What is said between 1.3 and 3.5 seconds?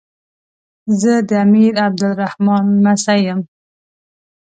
امیر عبدالرحمان لمسی یم.